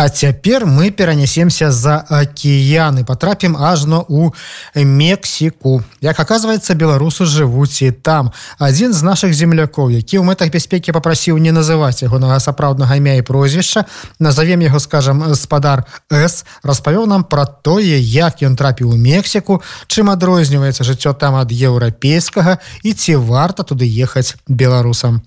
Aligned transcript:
А 0.00 0.08
цяпер 0.08 0.64
мы 0.64 0.90
перанесемся 0.90 1.70
за 1.70 2.00
акіяны 2.08 3.04
потрапім 3.04 3.56
ажно 3.56 4.06
у 4.08 4.32
Мексіку. 4.74 5.82
Як 6.00 6.16
оказывается 6.20 6.72
беларусы 6.74 7.28
жывуць 7.28 7.84
і 7.84 7.90
там. 7.90 8.32
Адзін 8.58 8.96
з 8.96 9.02
наших 9.02 9.34
землякоў 9.36 9.92
які 9.92 10.16
ў 10.16 10.24
мэтах 10.24 10.48
бяспекі 10.48 10.96
попрасіў 10.96 11.36
не 11.36 11.52
называць 11.52 12.00
ягонага 12.00 12.40
сапраўднага 12.40 12.96
імя 12.96 13.20
і 13.20 13.26
прозвішча 13.28 13.84
назовем 14.16 14.64
яго 14.64 14.80
скажем 14.80 15.20
спадар 15.36 15.84
с 16.08 16.48
распавёў 16.64 17.04
нам 17.04 17.20
про 17.20 17.44
тое 17.44 18.00
як 18.00 18.40
ён 18.40 18.56
трапіў 18.56 18.96
у 18.96 18.96
Мексіку 18.96 19.60
чым 19.84 20.08
адрозніваецца 20.08 20.80
жыццё 20.80 21.12
там 21.12 21.36
ад 21.36 21.52
еўрапейскага 21.52 22.56
і 22.88 22.96
ці 22.96 23.20
варта 23.20 23.68
туды 23.68 23.84
ехаць 23.84 24.40
беларусам. 24.48 25.20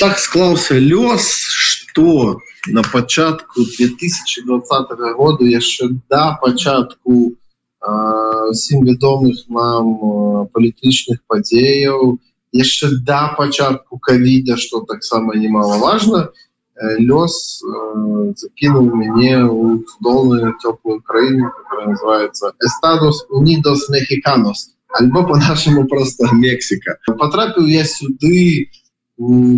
Так 0.00 0.16
склаўся 0.16 0.80
лёс 0.80 1.28
что 1.52 2.40
на 2.68 2.82
пачатку 2.82 3.62
2020 3.62 4.88
году 5.16 5.44
яшчэ 5.44 5.88
да 6.10 6.38
пачатку 6.42 7.34
усім 8.50 8.84
вядомых 8.84 9.46
нам 9.48 10.48
палітычных 10.52 11.22
падзеяў 11.26 12.18
яшчэ 12.52 12.90
да 13.06 13.34
пачатку 13.38 13.98
кавіда 13.98 14.56
что 14.56 14.80
таксама 14.80 15.36
немаловажно 15.36 16.32
лёс 16.76 17.62
закінуў 18.36 18.94
мяне 18.94 19.44
у 19.44 19.80
цудоўную 19.82 20.54
цёплую 20.60 21.00
краіну 21.00 21.50
которая 21.56 21.88
называется 21.94 22.52
эстадос 22.60 23.26
унидос 23.30 23.88
мехиканос 23.88 24.76
альбо 24.88 25.22
по-нашаму 25.24 25.86
просто 25.86 26.28
Мексіка 26.32 26.98
потрапіў 27.06 27.66
я 27.66 27.84
сюды 27.84 28.68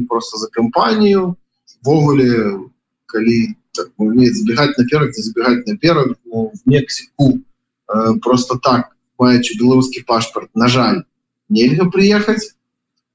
просто 0.09 0.39
за 0.39 0.49
кампанію 0.49 1.37
ввогуле 1.83 2.61
калі 3.09 3.57
так, 3.73 3.91
умеет 3.97 4.37
забегать 4.37 4.79
наперед 4.79 5.15
забегать 5.15 5.67
наперед 5.67 6.19
ну, 6.25 6.53
в 6.55 6.69
Мексику 6.69 7.41
э, 7.89 8.19
просто 8.23 8.59
так 8.63 8.97
маючи 9.19 9.59
беларускі 9.59 10.05
пашпарт 10.07 10.51
на 10.55 10.69
жаль 10.69 11.03
нельга 11.49 11.91
приехать 11.91 12.55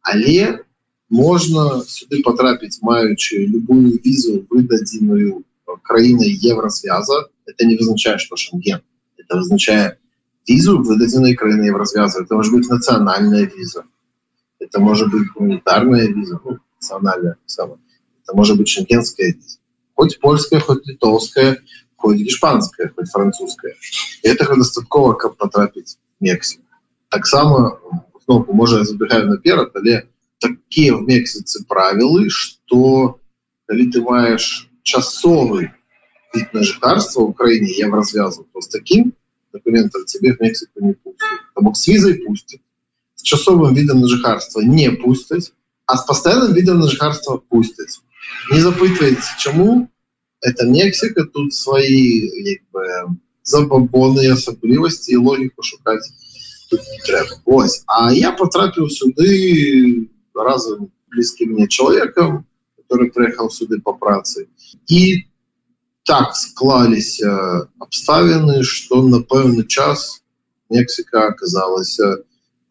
але 0.01 0.65
можно 1.09 1.83
сюды 1.85 2.23
потрапіць 2.25 2.81
маючы 2.81 3.45
любую 3.45 3.99
визу 4.03 4.45
выдадзеную 4.49 5.43
краіной 5.81 6.33
евросвяза. 6.41 7.29
Это 7.45 7.65
не 7.65 7.77
вызначает 7.77 8.19
что 8.19 8.35
шенген. 8.35 8.81
Это 9.17 9.37
означает 9.37 9.99
визу 10.47 10.81
выдадзенной 10.81 11.35
краины 11.35 11.65
евросвяза. 11.65 12.23
Это 12.23 12.35
может 12.35 12.53
быть 12.53 12.67
национальная 12.67 13.45
виза. 13.45 13.85
Это 14.59 14.79
может 14.79 15.11
быть 15.11 15.29
гуманитарная 15.35 16.07
виза 16.07 16.39
ну, 16.43 16.57
национальная 16.75 17.37
самое 17.45 17.79
это 18.23 18.35
может 18.35 18.57
быть 18.57 18.69
шенгенская 18.69 19.33
виза 19.33 19.57
хоть 19.95 20.19
польская 20.19 20.59
хоть 20.59 20.85
литовская 20.87 21.59
хоть 21.95 22.21
испанская 22.21 22.91
хоть 22.95 23.09
французская. 23.09 23.75
Этого 24.23 24.57
достаткова 24.57 25.13
как 25.13 25.37
потрапить 25.37 25.97
мексик 26.19 26.61
таксама 27.09 27.79
ну, 28.27 28.45
может 28.49 28.87
забегаю 28.87 29.27
наперед 29.27 29.71
але 29.75 30.07
такие 30.39 30.95
в 30.95 31.03
мексице 31.03 31.63
правілы 31.65 32.29
что 32.29 33.19
коли 33.67 33.89
ты 33.89 34.01
маешь 34.01 34.69
часовый 34.83 35.71
вид 36.33 36.53
на 36.53 36.63
жыхарство 36.63 37.21
в 37.21 37.29
украине 37.29 37.71
я 37.71 37.89
в 37.89 37.93
развязывал 37.93 38.47
с 38.59 38.67
таким 38.67 39.13
документом 39.53 40.05
тебе 40.05 40.33
в 40.33 40.39
мексику 40.41 40.83
не 40.83 40.93
пустят. 40.93 41.27
С 41.75 41.87
визой 41.87 42.15
пустят. 42.15 42.59
С 43.15 43.21
часовым 43.21 43.73
видом 43.75 44.01
на 44.01 44.07
жыхарство 44.07 44.59
не 44.61 44.91
пустить 44.91 45.53
а 45.85 45.97
с 45.97 46.05
постоянным 46.05 46.53
видом 46.53 46.79
на 46.79 46.89
жыхарство 46.89 47.37
пустить 47.37 48.01
не 48.51 48.59
запытваете 48.59 49.21
чаму 49.37 49.89
это 50.43 50.65
Мексика 50.67 51.23
тут 51.23 51.53
свои 51.53 52.29
забабоны 53.43 54.27
асаблівасці 54.31 55.15
логіку 55.17 55.63
шукаць 55.63 56.11
Ось. 57.45 57.83
А 57.85 58.11
я 58.13 58.31
потрапіў 58.31 58.89
сюды 58.89 60.09
разом 60.33 60.89
блізкім 61.11 61.53
мне 61.53 61.67
чалавекам 61.67 62.45
который 62.77 63.11
приехал 63.11 63.49
сюды 63.49 63.79
по 63.79 63.93
працы 63.93 64.47
і 64.87 65.23
так 66.03 66.35
склаліся 66.35 67.67
абставіны 67.79 68.63
что 68.63 69.03
на 69.03 69.19
пэўны 69.21 69.67
час 69.67 70.23
Мексика 70.69 71.27
оказалася 71.27 72.23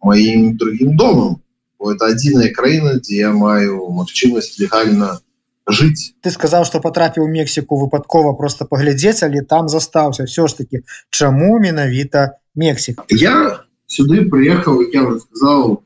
моим 0.02 0.56
другим 0.56 0.96
домом. 0.96 1.38
Это 1.78 2.06
адзіная 2.10 2.50
краіна 2.54 2.98
дзе 2.98 3.16
я 3.26 3.32
маю 3.32 3.90
магчымасць 3.90 4.58
легальна 4.58 5.20
жыць 5.68 6.14
ты 6.20 6.30
сказал 6.30 6.64
что 6.64 6.80
потрапіў 6.80 7.28
Мексіку 7.28 7.78
выпадкова 7.78 8.32
просто 8.38 8.64
паглядзець 8.64 9.22
але 9.22 9.42
там 9.42 9.68
застаўся 9.68 10.24
все 10.24 10.46
ж 10.46 10.58
таки 10.58 10.82
чаму 11.10 11.58
менавіта 11.58 12.38
Мексик 12.54 13.02
я 13.08 13.64
сюды 13.86 14.28
приехал 14.28 14.80
я 14.80 15.02
уже 15.02 15.20
сказал 15.20 15.82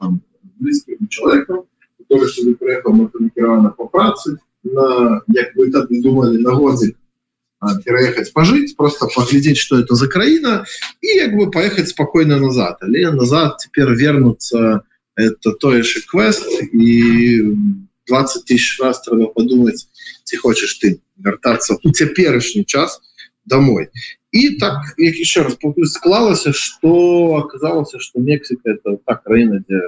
человеком 1.09 1.65
приехал 2.59 3.73
по 3.77 3.87
працы 3.87 4.39
на 4.65 5.23
як 5.29 5.55
бы 5.57 5.71
так 5.71 5.89
думали 5.91 6.39
на 6.39 6.53
годзе 6.53 6.95
переехать 7.85 8.33
пожить 8.33 8.77
просто 8.77 9.07
поглядеть 9.07 9.57
что 9.57 9.79
это 9.79 9.95
за 9.95 10.09
краіна 10.09 10.65
и 11.01 11.07
як 11.17 11.37
бы 11.37 11.51
поехать 11.51 11.89
спокойно 11.89 12.39
назад. 12.39 12.79
Але 12.81 13.11
назад 13.13 13.59
теперь 13.59 13.95
вернуться 13.95 14.83
это 15.17 15.53
тое 15.53 15.83
же 15.83 16.01
квест 16.07 16.47
и 16.73 17.43
20 18.07 18.45
тысяч 18.45 18.81
раз 18.81 19.03
трэба 19.03 19.27
подумать 19.27 19.89
ці 20.25 20.37
хочешь 20.37 20.75
ты 20.75 21.01
вяртаться 21.17 21.79
у 21.83 21.91
цяперашні 21.91 22.65
час 22.65 23.01
домой. 23.45 23.89
И 24.33 24.59
так 24.59 24.95
як 24.99 25.15
еще 25.17 25.43
раз 25.43 25.57
склалася 25.85 26.53
что 26.53 27.37
оказалось 27.37 27.95
что 27.99 28.21
Мексика 28.21 28.71
это 28.71 28.99
та 29.07 29.15
краіна 29.15 29.65
где 29.67 29.81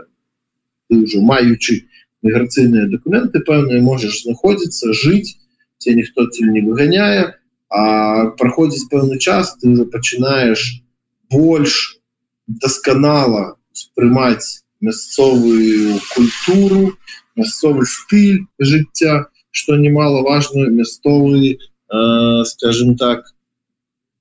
ты 0.89 1.03
уже 1.05 1.21
маючы 1.21 1.87
міграцыйныя 2.23 2.87
документы 2.91 3.41
пэўныя 3.41 3.83
можешь 3.83 4.23
знаходзіцца 4.23 4.93
жить 4.93 5.39
те 5.79 5.95
ніхто 5.95 6.27
ці 6.27 6.45
не 6.51 6.63
выганяе 6.63 7.39
а 7.69 8.33
проходзіць 8.41 8.89
пэўны 8.91 9.19
час 9.19 9.57
ты 9.61 9.69
уже 9.69 9.85
пачынаешь 9.85 10.83
больш 11.31 12.01
досканала 12.47 13.57
спрымаць 13.73 14.65
мясцовую 14.81 16.01
культуру 16.15 16.97
мясцовы 17.39 17.87
стыль 17.87 18.47
жыцця 18.59 19.27
что 19.51 19.77
немаловажную 19.77 20.71
мясцовы 20.71 21.59
э, 21.59 22.45
скажем 22.45 22.97
так 22.97 23.33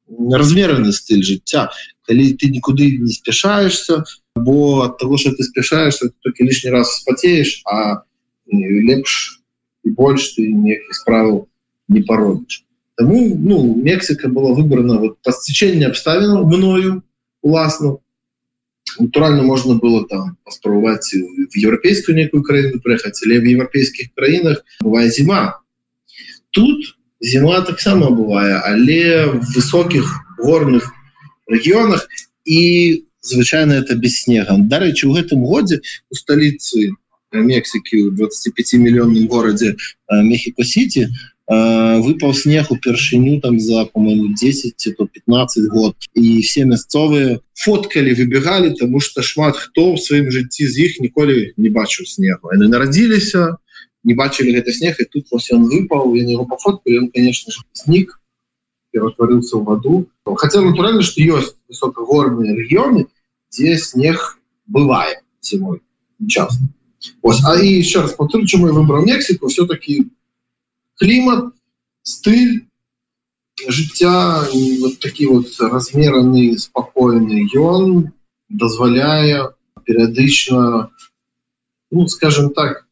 размераны 0.08 0.94
стыль 0.94 1.24
жыцця 1.24 1.70
калі 2.08 2.34
ты 2.40 2.50
нікуды 2.50 2.98
не 2.98 3.12
спяшаешься 3.12 4.06
бо 4.36 4.86
от 4.86 4.98
того 4.98 5.18
что 5.18 5.32
ты 5.32 5.44
спяшаешься 5.44 6.12
только 6.22 6.44
лишний 6.44 6.72
раз 6.72 7.02
спатеешь 7.02 7.62
а 7.66 8.04
лепш 8.48 9.42
и 9.84 9.90
больше 9.90 10.36
ты 10.36 10.52
неких 10.52 10.94
справу 10.94 11.50
не 11.88 12.02
поробишь. 12.02 12.66
Тому 12.96 13.36
ну 13.36 13.76
Мексика 13.76 14.28
была 14.28 14.54
выбрана 14.54 14.98
вот 14.98 15.22
по 15.22 15.32
стечению 15.32 15.90
обставин 15.90 16.44
мною 16.44 17.04
уласну 17.42 18.02
натурально 19.00 19.44
можно 19.44 19.76
было 19.76 20.06
там 20.08 20.38
паспрабаваць 20.44 21.14
в 21.14 21.56
еўрапейскую 21.56 22.16
некую 22.16 22.44
краіну 22.44 22.80
прыехаць 22.84 23.20
але 23.26 23.40
в 23.40 23.46
еўрапейскіх 23.46 24.14
краінах 24.16 24.64
бывае 24.82 25.10
зіма 25.10 25.60
тут 26.52 26.96
зіма 27.20 27.62
таксама 27.62 28.10
бывае 28.10 28.62
але 28.64 29.26
в 29.34 29.44
высокіх 29.56 30.08
горных 30.38 30.94
рэгіёнах 31.48 32.08
і 32.46 32.62
звычайно 33.22 33.74
это 33.74 33.96
без 33.96 34.22
снега. 34.22 34.56
Дарэчы 34.58 35.08
у 35.08 35.14
гэтым 35.14 35.44
годзе 35.44 35.82
у 36.10 36.16
сталіцы 36.16 36.96
Мексікі 37.32 38.08
у 38.08 38.12
25 38.12 38.74
мільённым 38.80 39.28
горадзе 39.28 39.76
мехіко-сіці 40.10 41.12
выпал 41.48 42.34
снег 42.34 42.72
упершыню 42.72 43.40
там 43.40 43.60
за 43.60 43.86
по-моему 43.86 44.36
10 44.36 44.96
то 44.98 45.08
15 45.08 45.70
год. 45.70 45.96
І 46.14 46.42
все 46.42 46.66
мясцовыя 46.66 47.40
фоткали 47.54 48.14
выбегали 48.14 48.74
тому 48.74 49.00
что 49.00 49.22
шмат 49.22 49.56
хто 49.56 49.94
в 49.94 50.02
сваім 50.02 50.28
жыцці 50.28 50.68
з 50.68 50.76
іх 50.86 51.00
ніколі 51.00 51.54
не 51.56 51.70
бачыў 51.70 52.04
снегу 52.06 52.52
они 52.52 52.68
нарадзіліся 52.68 53.58
не 54.04 54.14
бачили 54.14 54.52
гэта 54.52 54.74
снег 54.74 55.00
и 55.00 55.06
тут 55.06 55.28
он 55.32 55.64
выпал 55.64 56.14
его 56.14 56.46
пофоткали 56.46 56.98
он 56.98 57.12
конечно 57.12 57.54
снег 57.72 58.20
ператварыўся 58.92 59.58
в 59.58 59.64
воду. 59.64 60.10
Хотя 60.26 60.62
натурально 60.62 61.02
что 61.02 61.22
ёсць 61.22 61.56
высокогорные 61.70 62.56
регионы 62.56 63.08
где 63.52 63.78
снег 63.78 64.40
бывает 64.66 65.20
зимой 65.42 65.82
часто. 66.28 66.62
Ось, 67.22 67.44
а 67.46 67.60
и 67.60 67.68
еще 67.68 68.02
раз 68.02 68.14
повторю, 68.14 68.46
чему 68.46 68.68
я 68.68 68.74
выбрал 68.74 69.06
Мексику, 69.06 69.48
все-таки 69.48 70.08
клімат 71.00 71.54
стыль 72.02 72.68
жыцця 73.68 74.46
вот 74.82 75.00
такі 75.00 75.28
вот 75.34 75.48
размераны 75.60 76.58
спакойны 76.58 77.46
ён 77.54 78.14
дазваляе 78.50 79.54
перыядычна 79.86 80.92
ну 81.92 82.08
скажем 82.08 82.54
так 82.54 82.88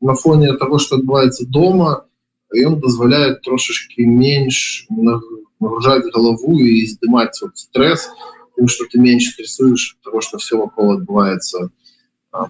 на 0.00 0.14
фоне 0.14 0.54
того 0.54 0.78
что 0.78 0.96
адбываецца 0.96 1.46
дома 1.46 2.06
ён 2.52 2.80
дазваляет 2.80 3.42
трошечки 3.42 4.00
менш 4.02 4.86
нагружать 4.88 6.10
голову 6.12 6.58
и 6.58 6.86
здымать 6.86 7.38
вот 7.42 7.56
стресс. 7.58 8.08
Тем 8.56 8.68
что 8.68 8.86
ты 8.86 8.98
меньше 8.98 9.32
стрессуешь 9.32 9.98
того 10.02 10.20
что 10.20 10.38
все 10.38 10.56
вокол 10.56 10.92
отбывается 10.92 11.70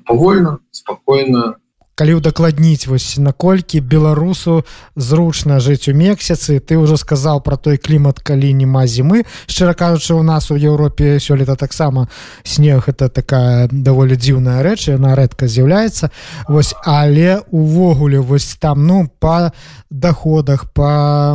повольно 0.05 0.61
спокойно 0.71 1.57
калі 1.97 2.21
удакладніць 2.21 2.87
вось 2.87 3.17
наколькі 3.17 3.81
беларусу 3.81 4.69
зручна 4.97 5.57
жыць 5.65 5.89
у 5.89 5.97
месяцы 5.97 6.61
ты 6.61 6.77
ўжо 6.77 7.01
сказаў 7.01 7.41
про 7.41 7.57
той 7.57 7.81
клімат 7.81 8.21
калі 8.21 8.53
няма 8.53 8.85
зімы. 8.85 9.25
Шчыра 9.49 9.73
кажучы 9.73 10.13
у 10.13 10.23
нас 10.23 10.51
у 10.53 10.61
Еўропе 10.61 11.17
сёлета 11.17 11.57
таксама 11.57 12.09
снег 12.45 12.93
это 12.93 13.09
такая 13.09 13.69
даволі 13.73 14.13
дзіўная 14.13 14.61
рэч 14.61 14.93
яна 14.93 15.17
рэдка 15.17 15.49
з'яўляецца. 15.49 16.13
Вось 16.53 16.77
але 16.85 17.41
увогуле 17.49 18.21
вось 18.21 18.61
там 18.61 18.87
ну 18.87 19.09
по 19.09 19.53
доходах 19.89 20.69
по 20.77 21.33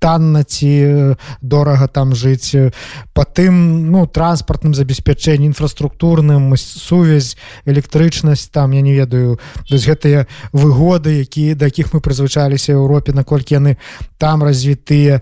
танна 0.00 0.42
ці 0.42 1.14
дорага 1.44 1.86
там 1.86 2.16
жыць 2.16 2.72
по 3.12 3.24
тым 3.28 3.92
ну 3.92 4.06
транспартным 4.08 4.74
забеспячэнні 4.74 5.46
інфраструктурным 5.52 6.56
сувязь 6.56 7.36
электрычнасць 7.68 8.48
там 8.48 8.72
я 8.72 8.80
не 8.80 8.96
ведаю. 8.96 9.38
То 9.68 9.76
есть 9.76 9.86
гэтыя 9.86 10.26
выгоды 10.52 11.20
якія 11.20 11.54
да 11.54 11.68
якіх 11.68 11.92
мы 11.92 12.00
прызвычаліся 12.00 12.72
Еўропе 12.72 13.12
наколькі 13.12 13.60
яны 13.60 13.76
там 14.18 14.42
развітыя. 14.42 15.20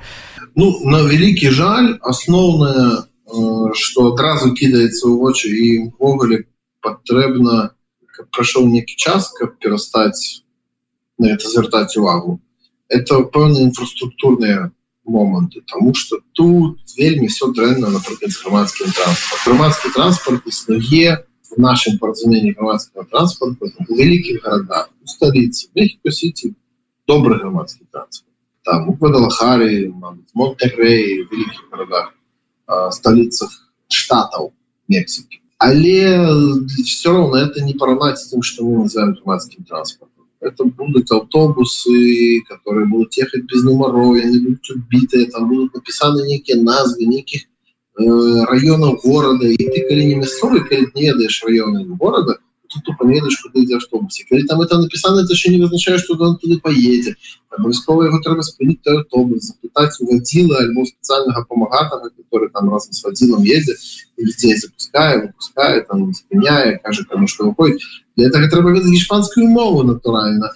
Ну 0.54 0.78
на 0.86 1.02
вялікі 1.02 1.50
жаль 1.50 1.98
асноўная 2.00 3.10
что 3.74 4.14
адразу 4.14 4.54
кідаецца 4.54 5.04
ў 5.04 5.14
вочы 5.18 5.50
і 5.52 5.68
ввогуле 5.98 6.46
патрэбна 6.80 7.74
прайшоў 8.30 8.70
некі 8.70 8.94
час 8.96 9.34
каб 9.34 9.58
перастаць 9.58 10.46
на 11.18 11.34
это 11.34 11.50
звяртаць 11.50 11.98
увагу 11.98 12.40
это 12.88 13.22
пэўныя 13.22 13.64
інфраструктурныя 13.68 14.72
моманты 15.04 15.62
тому 15.66 15.94
что 15.94 16.20
тут 16.32 16.78
вельмі 16.96 17.28
все 17.28 17.52
дрэнна 17.52 17.88
напрыклад 17.88 18.32
грамадскім 18.42 18.92
транспорт 18.92 19.40
грамадскі 19.46 19.88
транспорт 19.94 20.46
існуе 20.46 21.24
в 21.50 21.60
нашем 21.60 21.98
паразумении 21.98 22.52
громадского 22.52 23.04
транспорта 23.04 23.66
в 23.66 23.90
великих 23.90 24.42
городах, 24.42 24.90
в 25.02 25.08
столице, 25.08 25.68
в 25.68 25.76
Мехико-Сити, 25.76 26.54
добрый 27.06 27.38
громадский 27.38 27.86
транспорт. 27.90 28.32
Там, 28.62 28.92
в 28.92 28.98
Гвадалахаре, 28.98 29.90
в 29.90 30.18
Монтеррее, 30.34 31.26
в 31.26 31.32
великих 31.32 31.68
городах, 31.70 32.14
э, 32.66 32.90
столицах 32.90 33.70
штатов 33.88 34.52
Мексики. 34.88 35.40
Але 35.58 36.28
все 36.84 37.12
равно 37.12 37.36
это 37.36 37.62
не 37.62 37.74
поравнать 37.74 38.18
с 38.18 38.28
тем, 38.28 38.42
что 38.42 38.64
мы 38.64 38.84
называем 38.84 39.14
громадским 39.14 39.64
транспортом. 39.64 40.17
Это 40.40 40.64
будут 40.64 41.10
автобусы, 41.10 42.40
которые 42.48 42.86
будут 42.86 43.14
ехать 43.16 43.44
без 43.44 43.64
номеров, 43.64 44.22
они 44.22 44.38
будут 44.38 44.70
убитые, 44.70 45.26
там 45.26 45.48
будут 45.48 45.74
написаны 45.74 46.26
некие 46.26 46.62
назвы, 46.62 47.04
неких 47.06 47.42
Э, 47.98 48.44
районов 48.44 49.00
города. 49.02 49.44
И 49.44 49.56
ты 49.56 49.88
коли 49.88 50.04
не 50.04 50.14
мясцовый 50.14 50.64
коли 50.64 50.86
не 50.94 51.06
едаешь 51.06 51.42
районы 51.42 51.84
города 51.84 52.38
тут 52.68 52.84
тупо 52.84 53.04
не 53.04 53.16
едешь 53.16 53.40
куда 53.42 53.64
идти 53.64 53.74
автобусе. 53.74 54.24
Коли 54.28 54.42
там 54.46 54.60
это 54.60 54.78
написано 54.78 55.20
это 55.20 55.32
еще 55.32 55.50
не 55.50 55.62
означает 55.62 56.00
что 56.00 56.14
он 56.14 56.38
туда 56.38 56.58
поедет. 56.62 57.16
Обовязково 57.50 58.04
его 58.04 58.20
треба 58.20 58.42
спинить 58.42 58.86
автобус 58.86 59.42
запытать 59.42 59.94
у 60.00 60.06
водила 60.06 60.58
альбо 60.58 60.84
специального 60.84 61.44
помогатого 61.44 62.10
который 62.10 62.50
там 62.50 62.70
разом 62.70 62.92
с 62.92 63.02
водилом 63.02 63.42
ездит 63.42 63.76
и 64.16 64.24
людей 64.24 64.56
запуская 64.56 65.22
выпускает 65.22 65.88
там 65.88 66.12
спиняя 66.12 66.78
кажет 66.78 67.08
кому 67.08 67.26
что 67.26 67.46
выходит. 67.48 67.80
Для 68.16 68.28
этого 68.28 68.48
треба 68.48 68.70
видеть 68.70 69.00
испанскую 69.00 69.48
мову 69.48 69.82
натурально 69.82 70.50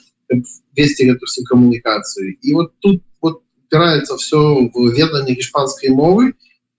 вести 0.75 1.05
эту 1.07 1.27
всю 1.27 1.45
коммуникацию. 1.45 2.37
И 2.41 2.53
вот 2.55 2.73
тут 2.81 3.03
вот 3.21 3.43
опирается 3.67 4.17
все 4.17 4.71
в 4.73 4.93
ведание 4.93 5.39
испанской 5.39 5.91
мовы 5.91 6.35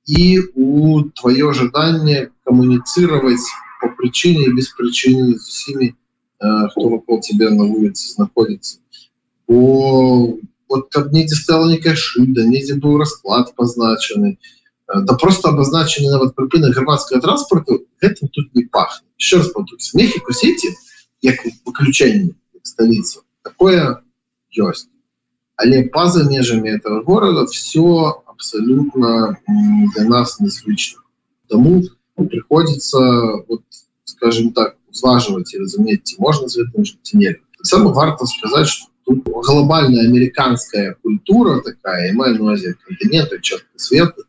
и 0.06 0.40
у 0.56 1.04
твое 1.10 1.50
ожидание 1.50 2.32
коммуницировать 2.44 3.42
по 3.84 3.90
причине 3.90 4.46
и 4.46 4.54
без 4.54 4.70
причины 4.70 5.38
с 5.38 5.44
всеми, 5.44 5.96
э, 6.40 6.46
кто 6.72 6.90
вокруг 6.90 7.22
тебя 7.22 7.50
на 7.50 7.66
улице 7.66 8.16
находится. 8.18 8.80
По, 9.46 10.40
вот 10.70 10.90
как 10.90 11.12
негде 11.12 11.36
стала 11.36 11.70
некая 11.70 11.96
шильда, 11.96 12.46
негде 12.46 12.76
был 12.76 12.98
расклад 12.98 13.54
позначенный, 13.56 14.40
э, 14.88 15.02
да 15.02 15.14
просто 15.16 15.50
обозначены 15.50 16.10
на 16.10 16.20
вот 16.20 16.36
припинах 16.36 16.74
громадского 16.74 17.22
транспорта, 17.22 17.80
этим 18.00 18.30
тут 18.30 18.56
не 18.56 18.64
пахнет. 18.64 19.04
Еще 19.18 19.38
раз 19.38 19.50
повторюсь, 19.50 19.94
Мехико-Сити, 19.94 20.70
как 21.22 21.46
выключение 21.66 22.36
столицы, 22.64 23.20
такое 23.44 24.02
есть. 24.50 24.90
Але 25.56 25.84
па-за 25.94 26.24
межамі 26.30 26.70
этого 26.70 27.04
города 27.04 27.46
все 27.46 28.24
абсолютно 28.26 29.38
для 29.96 30.04
нас 30.06 30.40
незвычно. 30.40 31.02
Тому 31.48 31.84
приходится, 32.16 33.00
вот, 33.48 33.62
скажем 34.04 34.54
так, 34.54 34.78
зваживать 34.92 35.54
и 35.54 35.60
разуметь, 35.60 36.16
можно 36.18 36.48
за 36.48 36.64
этим 36.64 36.86
жить 36.86 37.10
нет. 37.14 37.40
Самое 37.62 37.94
варто 37.94 38.26
сказать, 38.26 38.68
что 38.68 38.88
тут 39.06 39.24
глобальная 39.24 40.08
американская 40.08 40.96
культура 41.02 41.62
такая, 41.62 42.10
и 42.10 42.14
моя 42.14 42.38
назе 42.38 42.76
континента, 42.86 43.40
часто 43.42 43.68
света, 43.76 44.24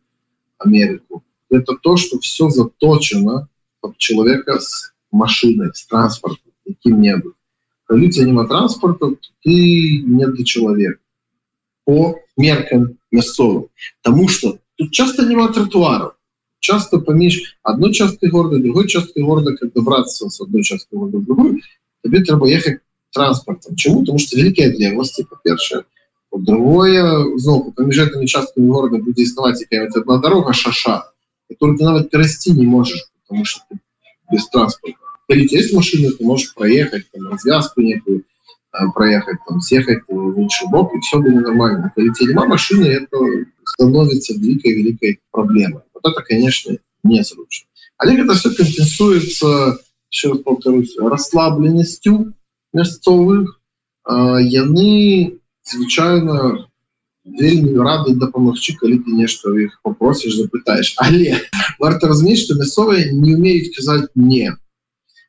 Америку, 0.57 1.23
это 1.49 1.75
то, 1.75 1.97
что 1.97 2.19
все 2.19 2.49
заточено 2.49 3.47
под 3.81 3.97
человека 3.97 4.59
с 4.59 4.93
машиной, 5.11 5.71
с 5.73 5.85
транспортом, 5.85 6.51
каким-нибудь. 6.65 7.33
Когда 7.85 8.01
люди 8.01 8.21
нема 8.21 8.47
транспорта, 8.47 9.11
ты 9.43 10.01
не 10.01 10.25
для 10.25 10.43
человека 10.43 10.99
по 11.83 12.17
меркам 12.35 12.97
мясцовым 13.11 13.67
Таму 14.01 14.27
что 14.27 14.57
тут 14.75 14.91
часто 14.91 15.25
няма 15.25 15.53
тротуаров 15.53 16.14
часто 16.64 17.00
паміж 17.00 17.58
одной 17.62 17.92
часткой 17.92 18.30
города 18.30 18.58
другой 18.58 18.86
часткой 18.86 19.22
города 19.22 19.56
как 19.56 19.72
добраться 19.72 20.28
с 20.28 20.40
одной 20.40 20.62
часткой 20.62 20.98
города 20.98 21.18
другую 21.18 21.60
тебе 22.04 22.24
трэба 22.24 22.46
ехать 22.46 22.80
транспортом 23.12 23.76
чему 23.76 24.00
потому 24.00 24.18
что 24.18 24.36
великие 24.36 24.70
отлеглости 24.70 25.26
по-першее 25.28 25.84
другое 26.32 27.38
знову 27.38 27.72
паміж 27.72 27.98
этими 27.98 28.26
частками 28.26 28.68
города 28.68 28.98
будет 28.98 29.18
існаваць 29.18 29.60
какая-то 29.60 30.00
одна 30.00 30.18
дорога 30.18 30.52
шаша 30.52 31.12
которую 31.48 31.78
ты 31.78 31.84
нават 31.84 32.10
перасти 32.10 32.52
не 32.52 32.66
можешь 32.66 33.04
потому 33.22 33.44
что 33.44 33.62
без 34.30 34.46
транспорта 34.48 34.96
есть 35.28 35.72
машины 35.72 36.10
ты 36.10 36.24
можешь 36.24 36.54
проехать 36.54 37.10
там, 37.12 37.32
развязку 37.32 37.80
некую 37.80 38.24
Э, 38.72 38.86
проехать, 38.94 39.38
там, 39.48 39.60
съехать 39.60 40.04
в 40.06 40.14
лучший 40.14 40.68
бок, 40.70 40.94
и 40.94 41.00
все 41.00 41.18
было 41.18 41.40
нормально. 41.40 41.92
Когда 41.94 42.12
нема 42.20 42.46
машины, 42.46 42.84
это 42.84 43.16
становится 43.64 44.34
великой-великой 44.34 45.20
проблемой. 45.32 45.82
Это, 46.05 46.21
конечно, 46.21 46.77
не 47.03 47.23
срочно. 47.23 47.67
Але 47.97 48.21
это 48.21 48.33
все 48.35 48.53
компенсуется, 48.53 49.79
еще 50.11 50.29
раз 50.29 50.39
повторюсь, 50.39 50.95
расслабленностью 50.97 52.33
мясцовых. 52.73 53.59
Яны 54.07 55.39
звычайно 55.63 56.67
вельмі 57.25 57.73
рады 57.81 58.13
дапамагчы 58.21 58.75
калі 58.77 59.01
ты 59.01 59.17
нешта 59.17 59.49
у 59.49 59.57
іх 59.57 59.79
попросіш 59.81 60.37
запытаешь 60.37 60.93
але 61.01 61.41
варта 61.81 62.07
разумець 62.07 62.45
что 62.45 62.53
мясцовыя 62.59 63.09
не 63.11 63.33
умеюць 63.35 63.73
казаць 63.75 64.13
не 64.15 64.53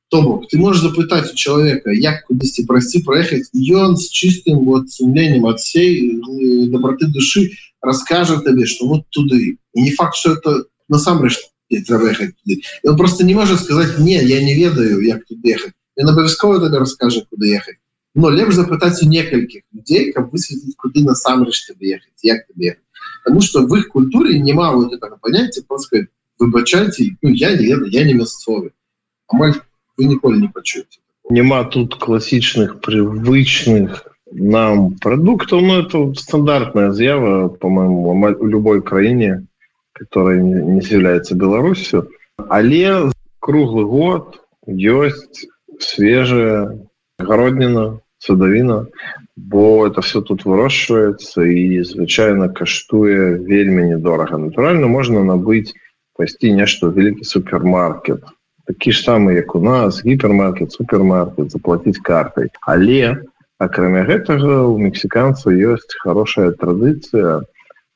То 0.08 0.22
бок 0.22 0.46
ты 0.46 0.58
можешь 0.58 0.82
запытать 0.82 1.32
у 1.32 1.34
человека 1.34 1.90
як 1.90 2.26
кудысьці 2.28 2.66
прасці 2.68 3.02
проехать 3.02 3.48
ён 3.56 3.96
с 3.96 4.12
чистым 4.12 4.60
вот 4.68 4.90
сумлением 4.90 5.46
от 5.46 5.58
всей 5.58 6.20
доброты 6.68 7.08
души 7.08 7.56
расскажет 7.86 8.44
тебе 8.44 8.66
что 8.66 8.86
вот 8.86 9.08
туды 9.10 9.58
и 9.74 9.82
не 9.82 9.92
факт 9.92 10.16
что 10.16 10.32
это 10.32 10.64
насамрэч 10.88 11.38
ехать 11.68 12.34
он 12.84 12.96
просто 12.96 13.24
не 13.24 13.34
может 13.34 13.60
сказать 13.60 13.98
не 13.98 14.18
я 14.24 14.42
не 14.42 14.54
ведаю 14.54 15.00
як 15.00 15.24
тут 15.26 15.38
ехать 15.44 15.72
он 15.96 16.08
обовязково 16.08 16.60
тогда 16.60 16.78
расскажет 16.78 17.26
куда 17.30 17.46
ехать. 17.46 17.76
Но 18.14 18.28
лепш 18.28 18.54
запытать 18.54 19.02
у 19.02 19.08
некальких 19.08 19.62
людей 19.72 20.12
как 20.12 20.32
высветить 20.32 20.76
куды 20.76 21.04
насамрэч 21.04 21.66
тебе 21.66 21.90
ехать 21.90 22.18
як 22.22 22.46
тебе 22.46 22.78
потому 23.24 23.40
что 23.40 23.66
в 23.66 23.74
их 23.76 23.88
культуре 23.88 24.38
нема 24.38 24.72
вот 24.72 24.92
этого 24.92 25.16
понятия 25.16 25.62
просто 25.66 26.06
выбачайте 26.38 27.16
ну, 27.22 27.30
я 27.30 27.56
не 27.56 27.66
еду 27.66 27.86
я 27.86 28.04
не 28.04 28.14
мясцовы 28.14 28.72
амаль 29.28 29.54
вы 29.96 30.04
ніколі 30.04 30.40
не 30.40 30.48
пачуеце 30.48 31.00
няма 31.30 31.64
тут 31.64 31.96
класічных 31.96 32.80
привычных 32.80 34.15
нам 34.38 34.96
продуктов 34.96 35.62
но 35.62 35.80
это 35.80 36.14
стандартная 36.14 36.92
з'ява 36.92 37.48
по-моему 37.48 38.10
у 38.38 38.46
любой 38.46 38.82
краіне 38.82 39.46
которая 39.92 40.40
не 40.40 40.80
является 40.80 41.34
беларусью. 41.34 42.10
Але 42.48 43.10
круглый 43.40 43.84
год 43.84 44.40
ёсць 44.66 45.46
свежая 45.80 46.76
гародніна 47.18 48.00
садавіна 48.18 48.86
бо 49.36 49.86
это 49.86 50.00
все 50.00 50.20
тут 50.20 50.44
вырошчваецца 50.44 51.44
і 51.44 51.82
звычайно 51.84 52.52
каштуе 52.52 53.40
вельмі 53.40 53.88
недорага. 53.92 54.36
Натуральна 54.36 54.86
можна 54.86 55.24
набыць 55.24 55.72
пайсці 56.16 56.52
нешта 56.52 56.88
вялікі 56.88 57.24
супермаркет. 57.24 58.24
Такі 58.66 58.92
ж 58.92 59.00
самы 59.00 59.36
як 59.36 59.54
у 59.54 59.60
нас 59.60 60.04
гіпермаркет 60.04 60.72
супермаркет 60.72 61.52
заплатіць 61.52 62.00
картай. 62.00 62.48
Але 62.60 63.24
акрамя 63.58 64.04
гэтага 64.04 64.68
у 64.68 64.76
мексіканцаў 64.78 65.56
ёсць 65.72 65.98
хорошая 66.04 66.52
традыцыя 66.52 67.40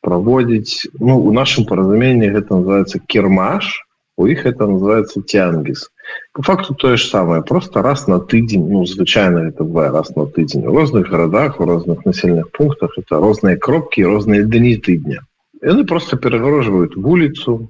праводзіць 0.00 0.88
ну 1.00 1.20
у 1.20 1.32
нашым 1.36 1.68
паразуменні 1.68 2.32
гэта 2.32 2.60
называется 2.60 3.00
кірмаш 3.04 3.68
у 4.16 4.26
іх 4.26 4.46
это 4.48 4.66
называется 4.66 5.20
цянгіс 5.20 5.88
по 6.32 6.42
факту 6.42 6.74
тое 6.74 6.96
ж 6.96 7.08
самае 7.08 7.42
просто 7.42 7.82
раз 7.82 8.06
на 8.08 8.20
тыдзень 8.20 8.64
ну 8.68 8.84
звычайна 8.86 9.48
это 9.52 9.64
бывае 9.64 9.90
раз 9.92 10.14
на 10.16 10.26
тыдзень 10.26 10.66
у 10.66 10.76
розных 10.76 11.10
гарадах 11.10 11.60
у 11.60 11.66
розных 11.66 12.04
населеных 12.04 12.50
пунктах 12.56 12.96
это 12.96 13.20
розныя 13.20 13.56
кропкі 13.56 14.04
розныя 14.04 14.44
дні 14.44 14.76
тыдня. 14.76 15.20
Яны 15.60 15.84
просто 15.84 16.16
перагарожваюць 16.16 16.96
вуліцу 16.96 17.68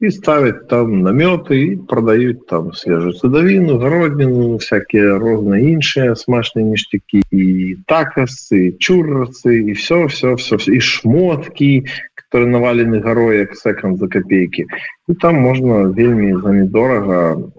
и 0.00 0.08
ставят 0.08 0.66
там 0.68 1.02
наметы 1.02 1.62
и 1.62 1.76
продают 1.76 2.46
там 2.46 2.72
свежую 2.72 3.12
садовину, 3.12 3.78
городнину, 3.78 4.56
всякие 4.56 5.18
разные 5.18 5.74
иншие 5.74 6.16
смачные 6.16 6.64
ништяки, 6.64 7.22
и 7.30 7.76
такосы, 7.86 8.68
и 8.68 8.78
чурросы, 8.78 9.60
и 9.62 9.74
все, 9.74 10.08
все, 10.08 10.36
все, 10.36 10.56
все, 10.56 10.72
и 10.72 10.78
шмотки, 10.78 11.86
которые 12.14 12.48
навалены 12.48 13.00
горой, 13.00 13.46
как 13.46 13.56
секонд 13.56 13.98
за 13.98 14.08
копейки. 14.08 14.66
И 15.06 15.14
там 15.14 15.34
можно 15.36 15.92
вельми 15.92 16.32
за 16.32 16.48
недорого 16.48 17.52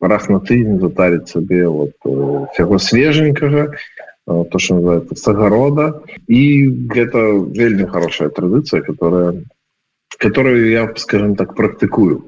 раз 0.00 0.28
на 0.28 0.38
тыдень 0.38 0.78
затарить 0.78 1.28
себе 1.28 1.68
вот 1.68 1.92
э, 2.04 2.46
всего 2.52 2.78
свеженького, 2.78 3.72
э, 3.72 4.44
то, 4.50 4.58
что 4.58 4.74
называется, 4.74 5.16
с 5.16 5.26
огорода. 5.26 6.02
И 6.28 6.88
это 6.90 7.18
вельми 7.18 7.84
хорошая 7.84 8.28
традиция, 8.28 8.82
которая 8.82 9.42
которую 10.16 10.70
я, 10.70 10.92
скажем 10.96 11.36
так, 11.36 11.54
практикую 11.54 12.24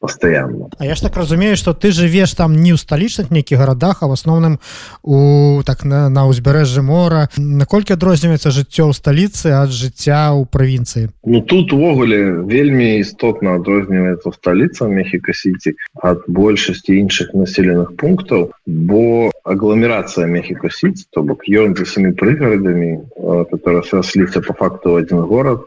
постоянно. 0.00 0.70
А 0.78 0.86
я 0.86 0.94
ж 0.94 1.00
так 1.00 1.16
разумею, 1.16 1.56
что 1.56 1.74
ты 1.74 1.90
живешь 1.90 2.34
там 2.34 2.54
не 2.54 2.72
ў 2.72 2.78
сталічных 2.78 3.30
нейкіх 3.30 3.58
гарадах, 3.58 4.02
а 4.02 4.06
в 4.06 4.12
асноўным 4.12 4.58
у 5.02 5.62
так 5.66 5.84
на, 5.84 6.08
на 6.08 6.26
ўзбярэжжы 6.30 6.82
мора. 6.82 7.28
Наколькі 7.36 7.98
адрозніваецца 7.98 8.54
жыццё 8.54 8.86
ў 8.86 8.94
сталіцы 8.94 9.50
ад 9.50 9.74
жыцця 9.74 10.30
ў 10.38 10.46
правінцыі? 10.46 11.10
Ну 11.26 11.42
тут 11.42 11.72
увогуле 11.72 12.46
вельмі 12.46 13.02
істотна 13.02 13.58
адрозніваецца 13.58 14.30
сталіца 14.30 14.86
Мехіка-сіці 14.86 15.74
ад 15.98 16.22
большасці 16.30 16.94
іншых 16.94 17.34
населеных 17.34 17.98
пунктаў, 17.98 18.54
бо 18.66 19.30
агламерацыя 19.42 20.30
Мехіка-сіці, 20.30 21.10
то 21.10 21.26
бок 21.26 21.42
ён 21.50 21.74
за 21.74 21.84
самі 21.84 22.14
прыгарадамі, 22.14 23.02
которые 23.50 23.82
срасліся 23.82 24.40
по 24.40 24.54
факту 24.54 24.94
один 24.94 25.26
город, 25.26 25.66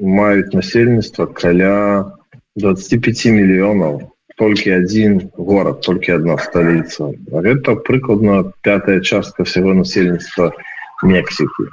маюць 0.00 0.52
насельніцтва 0.52 1.26
каля 1.26 2.12
25 2.56 3.26
мільёнаў 3.32 4.12
толькі 4.36 4.70
один 4.72 5.30
город 5.36 5.80
толькі 5.80 6.12
одна 6.12 6.38
столица. 6.38 7.12
Это 7.32 7.76
прыкладна 7.76 8.52
пятая 8.62 9.00
частка 9.00 9.44
всего 9.44 9.74
насельніцтва 9.74 10.52
мексики. 11.02 11.72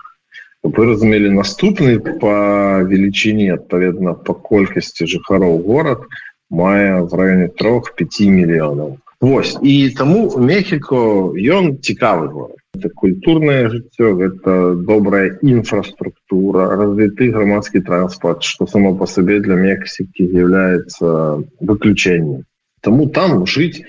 Вы 0.64 0.86
разумелі 0.86 1.30
наступны 1.36 2.00
по 2.00 2.80
велічыне 2.88 3.54
адпаведна 3.60 4.14
по 4.16 4.34
колькасці 4.34 5.04
жыхароў 5.04 5.60
город 5.68 6.08
мае 6.50 7.04
в 7.04 7.14
районе 7.14 7.48
трех 7.52 7.92
5 7.96 8.32
мільёнаў 8.32 8.96
Вось 9.20 9.58
і 9.62 9.90
таму 10.00 10.32
мехіко 10.40 11.36
ён 11.36 11.84
цікавы 11.84 12.28
город 12.32 12.63
это 12.74 12.90
культурное 12.90 13.70
жыццё 13.70 14.20
это 14.20 14.76
добрая 14.76 15.38
інфраструктура 15.42 16.76
развіты 16.76 17.32
грамадскі 17.32 17.80
транспорт 17.80 18.44
что 18.44 18.68
само 18.68 18.96
по 18.96 19.08
сабе 19.08 19.40
для 19.40 19.56
мексики 19.56 20.24
является 20.24 21.44
выключением 21.60 22.46
тому 22.82 23.08
там 23.08 23.46
жить 23.48 23.86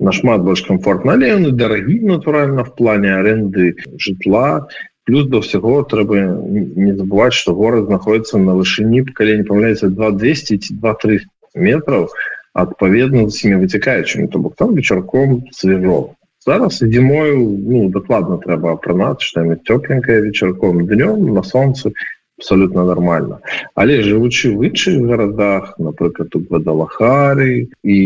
нашмат 0.00 0.42
больш 0.42 0.62
комфортно. 0.62 1.12
Але 1.12 1.34
он 1.34 1.56
дарагі 1.56 2.00
натурально 2.00 2.64
в 2.64 2.74
плане 2.74 3.14
аренды 3.14 3.76
житла. 3.98 4.68
Плюс 5.04 5.26
до 5.26 5.40
всего 5.40 5.82
трэба 5.82 6.16
не 6.16 6.92
забывать 6.92 7.32
что 7.32 7.54
город 7.54 7.90
находится 7.90 8.38
на 8.38 8.54
вышыні 8.54 9.04
калі 9.04 9.36
не 9.36 9.44
помляется 9.44 9.88
2 9.88 10.10
200 10.10 10.58
23 10.70 11.20
метров 11.54 12.12
адпаведна 12.52 13.22
з 13.22 13.26
усімі 13.26 13.56
выцікаючымі 13.64 14.28
то 14.28 14.38
бок 14.38 14.54
там 14.56 14.74
вечарком 14.74 15.44
свежо 15.50 16.14
зараз 16.46 16.78
зімою 16.78 17.58
ну 17.68 17.88
дакладна 17.88 18.38
трэба 18.40 18.72
апранацца 18.76 19.26
што 19.26 19.44
цёпленькая 19.68 20.20
вечарком 20.24 20.86
днём 20.86 21.34
на 21.34 21.42
солнце 21.42 21.92
абсолютно 22.38 22.84
нормально 22.84 23.40
але 23.74 24.00
жывучы 24.02 24.56
в 24.56 24.64
іншых 24.64 25.04
гарадах 25.04 25.74
напрыклад 25.78 26.34
у 26.34 26.40
гвадалахары 26.40 27.68
і 27.84 27.98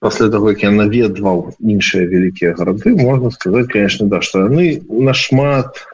пасля 0.00 0.28
того 0.28 0.52
як 0.52 0.62
я 0.62 0.70
наведваў 0.70 1.56
іншыя 1.60 2.04
вялікія 2.04 2.52
гарады 2.52 2.92
можна 2.94 3.30
сказаць 3.30 3.72
конечно 3.72 4.06
да 4.06 4.20
что 4.20 4.44
яны 4.44 4.82
нашмат 4.88 5.86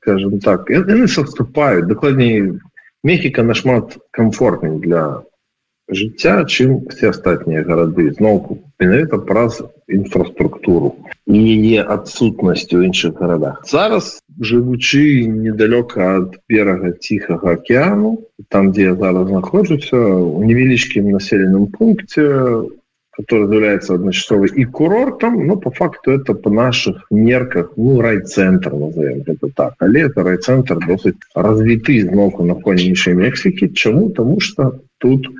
скажем 0.00 0.40
так 0.40 0.70
яны 0.70 1.06
саступаюць 1.06 1.86
дакладней 1.86 2.56
мехіка 3.04 3.42
нашмат 3.42 3.98
комфортней 4.10 4.80
для 4.80 5.22
жыцця 5.88 6.44
чым 6.44 6.86
все 6.88 7.10
астатнія 7.10 7.62
гарады. 7.62 8.12
Зноўку 8.14 8.58
менавіта 8.80 9.18
праз 9.18 9.62
інфраструктуру 9.88 10.94
і 11.26 11.38
яе 11.38 11.82
адсутнасць 11.82 12.72
у 12.74 12.82
іншых 12.82 13.18
гарадах. 13.20 13.62
Зараз 13.66 14.18
жывучы 14.40 15.26
недалёка 15.26 16.18
ад 16.18 16.38
берага 16.48 16.92
ціхага 16.92 17.58
океану 17.58 18.18
там 18.48 18.72
дзе 18.72 18.82
я 18.90 18.94
зараз 18.94 19.28
знаходжуся 19.28 19.98
у 19.98 20.42
невялічкім 20.44 21.10
населеным 21.10 21.66
пункце 21.66 22.66
который 23.12 23.44
з'яўляецца 23.48 24.00
адначасовы 24.00 24.48
і 24.56 24.64
курортам 24.64 25.46
но 25.46 25.56
по 25.56 25.70
факту 25.70 26.16
это 26.16 26.34
по 26.34 26.50
наших 26.50 27.06
мерках 27.10 27.72
ну 27.76 28.00
райцэнтр 28.00 28.72
назовем 28.72 29.22
это 29.26 29.48
так. 29.54 29.74
Але 29.78 30.08
это 30.08 30.24
райцэнтр 30.24 30.80
досыць 30.88 31.20
развіты 31.34 32.00
зноўку 32.08 32.44
на 32.44 32.54
фоне 32.54 32.82
іншай 32.82 33.14
мексікі. 33.14 33.68
Чаму? 33.68 34.10
Тому 34.10 34.40
что 34.40 34.80
тут 34.98 35.28
у 35.28 35.32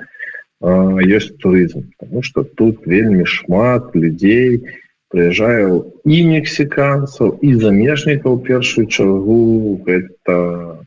ёсць 0.62 1.34
турызм 1.42 1.90
потому 1.98 2.22
что 2.22 2.44
тут 2.44 2.86
вельмі 2.86 3.24
шмат 3.26 3.94
людзей 3.94 4.62
прыязджаю 5.10 5.90
і 6.06 6.18
мексіканцаў 6.30 7.38
і 7.42 7.54
замежнікаў 7.58 8.38
першую 8.46 8.86
чаргу 8.86 9.82
это 9.86 10.86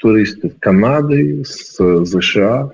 турысты 0.00 0.48
з 0.48 0.56
Канады 0.58 1.44
з 1.44 2.04
ЗША 2.08 2.72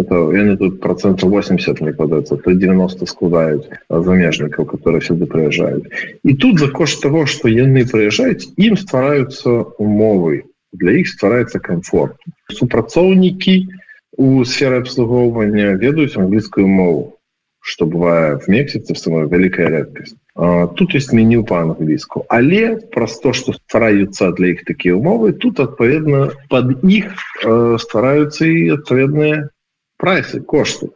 яны 0.00 0.56
тут 0.56 0.80
процент 0.80 1.20
80 1.22 1.80
не 1.84 1.92
падаецца 1.92 2.40
то 2.40 2.52
90 2.56 3.06
складаюць 3.06 3.68
замежнікаў 3.90 4.64
которые 4.64 5.04
сюды 5.04 5.28
прыязджаюць 5.28 5.92
і 6.24 6.34
тут 6.34 6.58
за 6.58 6.68
кошт 6.72 7.02
того 7.02 7.26
что 7.26 7.52
яны 7.52 7.84
прыязджаюць 7.84 8.48
ім 8.56 8.80
ствараюцца 8.80 9.76
умовы. 9.76 10.48
Для 10.72 10.92
іх 11.02 11.08
ствараецца 11.10 11.58
комфорт. 11.58 12.14
Супрацоўнікі 12.46 13.54
і 13.58 13.68
у 14.20 14.44
сферы 14.44 14.82
обслугоўвання 14.84 15.76
ведаюць 15.80 16.20
англійскую 16.20 16.68
мову 16.68 17.16
что 17.60 17.84
бывае 17.84 18.40
в 18.40 18.48
мексице 18.48 18.96
самая 18.96 19.24
вялікая 19.32 19.68
рэдкасць 19.72 20.16
тут 20.76 20.94
есть 20.94 21.12
меню 21.12 21.44
по-англійску 21.44 22.24
але 22.28 22.76
праз 22.96 23.16
то 23.24 23.32
что 23.32 23.56
стараюцца 23.56 24.32
для 24.36 24.52
іх 24.56 24.64
такія 24.68 24.96
умовы 24.96 25.32
тут 25.32 25.60
адпаведна 25.60 26.30
под 26.48 26.84
іх 26.84 27.16
э, 27.44 27.78
стараюцца 27.80 28.44
і 28.44 28.80
адпаведныя 28.80 29.48
прайсы 30.00 30.40
кошты. 30.40 30.90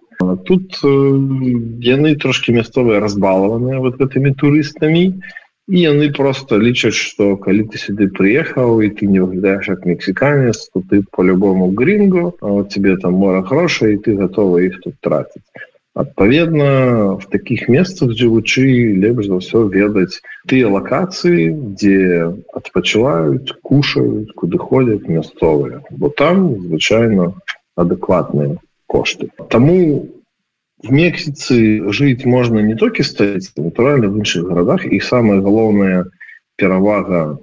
Тут 0.48 0.80
э, 0.82 0.88
яны 0.88 2.16
трошки 2.16 2.52
мясцовыя 2.56 3.00
разбалаваныя 3.04 3.80
вот 3.84 4.00
гэтымі 4.00 4.32
турыстамі 4.40 5.04
і 5.04 5.14
і 5.68 5.80
яны 5.80 6.12
просто 6.12 6.58
лічаць 6.60 6.96
что 6.96 7.36
калі 7.40 7.64
ты 7.72 7.80
сюды 7.80 8.08
приехаў 8.12 8.84
і 8.84 8.90
ты 8.92 9.08
не 9.08 9.20
выглядаешь 9.20 9.68
як 9.68 9.86
мексіканец 9.88 10.68
то 10.68 10.82
ты 10.90 11.02
по-любому 11.10 11.72
вот 12.40 12.68
тебе 12.68 12.96
там 12.96 13.14
мора 13.14 13.40
грошай 13.42 13.94
і 13.94 13.98
ты 13.98 14.14
готова 14.14 14.58
их 14.58 14.80
тут 14.80 14.94
тратить. 15.00 15.42
Адпаведна 15.94 17.14
в 17.14 17.26
таких 17.30 17.68
месцах 17.68 18.10
жывучы 18.18 18.98
лепш 18.98 19.30
за 19.30 19.38
ўсё 19.38 19.70
ведаць 19.70 20.20
тыя 20.50 20.68
локацыі 20.68 21.54
дзе 21.78 22.34
адпачываюць 22.52 23.54
кушаюць 23.62 24.34
куды 24.34 24.58
ходят 24.58 25.08
мясцовыя 25.08 25.80
бо 25.90 26.10
там 26.10 26.60
звычайно 26.66 27.38
адэкватныя 27.78 28.58
кошты 28.90 29.30
тому 29.48 30.10
в 30.82 30.90
Мексіцы 30.92 31.56
жыць 31.92 32.26
можна 32.26 32.62
не 32.62 32.74
толькі 32.76 33.06
стаць 33.06 33.52
натуральна 33.56 34.08
в 34.08 34.18
іншых 34.20 34.48
гарадах 34.50 34.84
і 34.84 35.00
самая 35.00 35.40
галоўная 35.40 36.04
перавага 36.56 37.38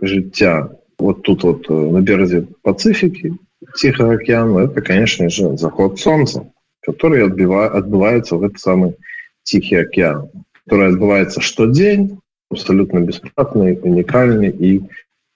жыцця 0.00 0.70
вот 0.98 1.22
тут 1.22 1.44
вот 1.44 1.68
на 1.68 2.00
березе 2.00 2.46
пацыфікі 2.62 3.36
ціхага 3.76 4.16
океану 4.16 4.58
это 4.58 4.80
конечно 4.82 5.28
же 5.28 5.56
заход 5.56 5.98
солнца 6.00 6.44
который 6.80 7.24
отбіва 7.24 7.68
адбываецца 7.76 8.36
в 8.36 8.44
этот 8.44 8.58
самый 8.58 8.96
ціхі 9.44 9.76
океан 9.84 10.28
который 10.64 10.88
адбываецца 10.92 11.40
штодзень 11.40 12.18
абсолютно 12.50 13.00
бесплатны 13.00 13.76
унікальны 13.82 14.50
і 14.50 14.80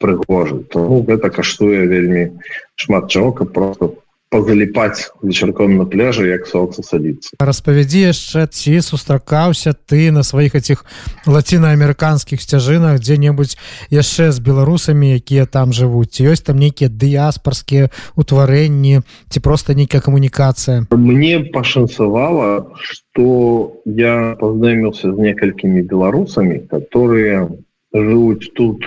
прыгожы 0.00 0.64
то 0.72 0.84
гэта 1.06 1.30
каштуе 1.30 1.86
вельмі 1.86 2.40
шмат 2.74 3.10
чаго 3.10 3.32
каб 3.32 3.52
просто 3.52 3.94
позаліпаць 4.34 5.14
вечарком 5.22 5.76
на 5.78 5.86
пляжы 5.86 6.26
як 6.26 6.50
солнце 6.50 6.82
садится 6.82 7.38
распавядзі 7.38 8.10
яшчэ 8.10 8.50
ці 8.50 8.82
сустракаўся 8.82 9.78
ты 9.78 10.10
на 10.10 10.26
сваіх 10.26 10.58
этих 10.58 10.82
лацінаамерыканскіх 11.30 12.42
сцяжынах 12.42 12.98
дзе-небудзь 12.98 13.54
яшчэ 13.94 14.34
з 14.34 14.42
беларусамі 14.42 15.14
якія 15.14 15.46
там 15.46 15.70
жывуць? 15.70 16.18
Ёсць 16.18 16.42
там 16.42 16.58
нейкія 16.58 16.90
дыяспорскія 16.90 17.94
утварэнні 18.18 19.06
ці 19.30 19.38
просто 19.38 19.78
нейкая 19.78 20.02
камунікацыя? 20.02 20.90
Мне 20.90 21.38
пашанцавала 21.54 22.74
что 22.74 23.78
я 23.86 24.34
познаёмился 24.42 25.14
з 25.14 25.16
некалькімі 25.30 25.86
беларусамі 25.86 26.66
которые 26.66 27.54
жывуць 27.94 28.50
тут 28.58 28.82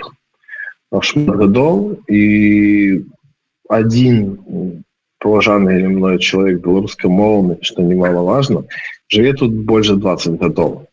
шмат 0.92 1.40
гадоў 1.40 2.04
і 2.12 2.24
один 3.72 4.84
поважанный 5.20 5.80
или 5.80 5.88
мной 5.88 6.20
человек 6.20 6.62
беларускамоўны 6.62 7.58
что 7.62 7.82
немаловажно 7.82 8.66
живе 9.10 9.34
тут 9.34 9.52
больше 9.54 9.96
20 9.96 10.40
годов. 10.40 10.84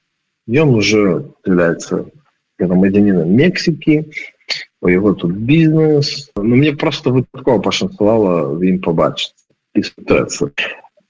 Он 0.48 0.74
уже 0.74 1.32
является 1.44 2.06
громадянином 2.58 3.30
мексики 3.34 4.06
у 4.82 4.88
его 4.88 5.14
тут 5.14 5.32
бизнес. 5.32 6.30
Но 6.36 6.42
мне 6.42 6.72
просто 6.72 7.10
выпадкова 7.10 7.60
пашанцавала 7.60 8.62
им 8.62 8.80
побачить 8.80 9.34
и 9.74 9.82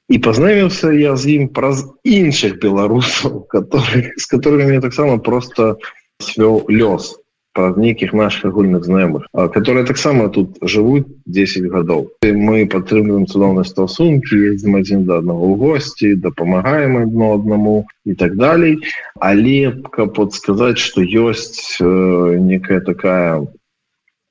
и 0.09 0.19
познаёмился 0.19 0.93
я 0.93 1.17
з 1.17 1.33
ім 1.33 1.49
праз 1.49 1.89
іншых 2.05 2.61
беларусаў 2.61 3.47
которые 3.55 4.13
с 4.17 4.27
которыми 4.27 4.65
мне 4.65 4.81
таксама 4.81 5.19
просто 5.19 5.77
свёл 6.21 6.65
лёс 6.69 7.17
праз 7.55 7.79
нейкіх 7.79 8.13
наших 8.13 8.51
агульных 8.51 8.85
знаёмых 8.85 9.31
которые 9.55 9.87
таксама 9.87 10.29
тут 10.29 10.59
жывуць 10.61 11.07
10 11.27 11.71
гадоў. 11.71 12.11
Мы 12.23 12.67
падтрымліваем 12.67 13.27
цудоўныя 13.31 13.65
стасункі 13.65 14.35
ездзім 14.51 14.77
адзін 14.83 15.07
да 15.07 15.23
аднаго 15.23 15.47
ў 15.47 15.55
госці 15.63 16.09
дапамагаем 16.19 16.99
адно 16.99 17.35
аднаму 17.39 17.87
і 18.05 18.15
так 18.15 18.37
далей. 18.37 18.83
Але 19.21 19.73
каб 19.95 20.19
сказаць 20.35 20.83
что 20.83 21.01
ёсць 21.01 21.79
э, 21.81 22.39
некая 22.43 22.81
такая 22.81 23.47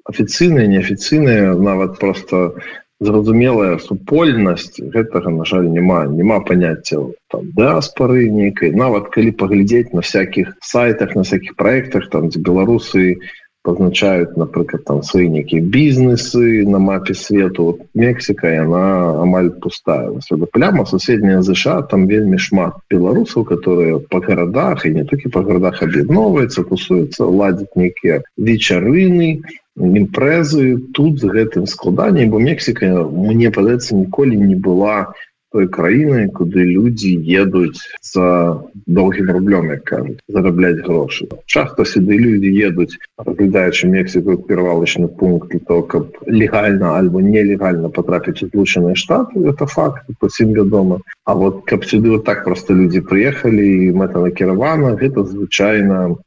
афіцыйная 0.06 0.68
неафіцыйная 0.68 1.56
нават 1.56 2.00
просто 2.00 2.60
зразумелая 3.04 3.78
супольнасць 3.84 4.80
гэтага 4.80 5.30
на 5.30 5.46
жаль 5.46 5.68
няма. 5.70 6.06
Няма 6.08 6.40
паняццяў 6.48 7.14
там 7.32 7.52
дыаспары 7.58 8.30
нейкай. 8.32 8.72
Нават 8.72 9.12
калі 9.14 9.36
паглядзець 9.38 9.94
на 9.94 10.02
всякихх 10.02 10.56
сайтах 10.64 11.16
на 11.16 11.24
всякихх 11.28 11.56
проектах 11.60 12.10
там 12.10 12.30
дзе 12.32 12.40
беларусы 12.40 13.20
позначаюць 13.64 14.36
напрыклад 14.36 14.84
там 14.86 15.02
свои 15.04 15.30
нейкія 15.32 15.64
бізнесы 15.64 16.68
на 16.68 16.80
мапе 16.80 17.14
свету 17.16 17.66
вот, 17.66 17.80
мексика 17.96 18.52
яна 18.52 19.22
амаль 19.24 19.50
пустая 19.64 20.12
пляма 20.52 20.86
соседняя 20.86 21.42
ЗША 21.42 21.82
там 21.88 22.06
вельмі 22.08 22.38
шмат 22.38 22.76
беларусаў 22.92 23.48
которые 23.48 24.00
по 24.00 24.20
гарадах 24.20 24.86
і 24.86 24.94
не 25.00 25.04
толькі 25.08 25.32
по 25.32 25.42
гарадах 25.48 25.82
аб'ядноўваецца 25.82 26.68
тусуецца 26.68 27.24
ладзіць 27.24 27.72
нейкія 27.76 28.22
вечарыны 28.38 29.42
імпрэзы 29.80 30.94
тут 30.94 31.20
з 31.20 31.32
гэтым 31.32 31.66
складаннем 31.66 32.30
бо 32.30 32.40
Мексіка 32.40 33.08
мне 33.10 33.50
падаецца 33.50 33.96
ніколі 33.96 34.38
не 34.38 34.56
была 34.56 35.16
той 35.54 35.68
краінай 35.70 36.28
куды 36.34 36.66
людзі 36.66 37.14
едуць 37.42 37.78
за 38.02 38.58
доўгім 38.98 39.30
рублём 39.38 39.70
як 39.70 39.84
кажуць 39.86 40.18
зарабляць 40.28 40.82
грошы 40.88 41.30
часто 41.46 41.86
сюды 41.86 42.18
людзі 42.18 42.50
едуць 42.70 42.98
разглядаючы 43.22 43.88
Мексіку 43.94 44.38
перавалачны 44.50 45.08
пункт 45.22 45.54
для 45.54 45.62
того 45.70 45.84
каб 45.94 46.18
легальна 46.26 46.98
альбо 46.98 47.22
нелегальна 47.22 47.94
потрапіць 47.94 48.42
у 48.42 48.50
злучаныя 48.50 48.98
штаты 48.98 49.46
это 49.54 49.70
факт 49.78 50.10
усім 50.22 50.58
вядома 50.58 51.00
А 51.26 51.36
вот 51.36 51.64
каб 51.66 51.86
сюды 51.86 52.10
вот 52.10 52.26
так 52.26 52.44
просто 52.44 52.74
людзі 52.74 53.06
прыехалі 53.06 53.94
мэта 53.94 54.26
накіравана 54.26 54.98
гэта 54.98 55.24
звычайна 55.24 56.18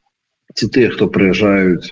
ці 0.55 0.71
тыя 0.71 0.89
хто 0.95 1.11
прыязджаюць 1.11 1.91